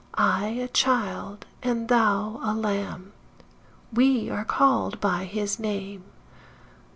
I 0.15 0.47
a 0.47 0.67
child, 0.67 1.45
& 1.55 1.61
thou 1.63 2.39
a 2.41 2.55
lamb, 2.55 3.13
We 3.93 4.31
are 4.31 4.43
called 4.43 4.99
by 4.99 5.25
his 5.25 5.59
name. 5.59 6.05